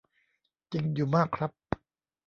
[0.73, 1.51] จริงอยู่มากครับ.